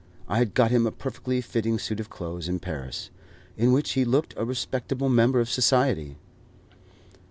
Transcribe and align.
I 0.27 0.39
had 0.39 0.55
got 0.55 0.71
him 0.71 0.87
a 0.87 0.91
perfectly 0.91 1.41
fitting 1.41 1.77
suit 1.77 1.99
of 1.99 2.09
clothes 2.09 2.49
in 2.49 2.57
Paris, 2.57 3.11
in 3.55 3.71
which 3.71 3.91
he 3.91 4.03
looked 4.03 4.33
a 4.35 4.43
respectable 4.43 5.09
member 5.09 5.39
of 5.39 5.47
society. 5.47 6.17